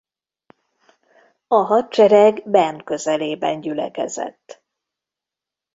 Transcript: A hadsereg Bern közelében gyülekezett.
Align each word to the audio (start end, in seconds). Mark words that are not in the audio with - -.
A 1.47 1.55
hadsereg 1.55 2.43
Bern 2.49 2.83
közelében 2.83 3.59
gyülekezett. 3.61 4.63